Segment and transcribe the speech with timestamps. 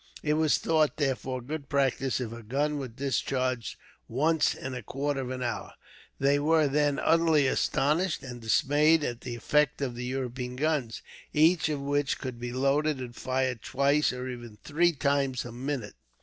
[0.23, 3.75] It was thought, therefore, good practice if a gun were discharged
[4.07, 5.73] once in a quarter of an hour.
[6.19, 11.03] They were, then, utterly astounded and dismayed at the effects of the European guns,
[11.33, 15.93] each of which could be loaded and fired twice, or even three times, a minute.